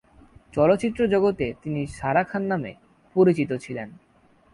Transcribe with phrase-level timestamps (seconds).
[0.53, 2.71] চলচ্চিত্র জগতে তিনি সারা খান নামে
[3.15, 3.89] পরিচিত ছিলেন।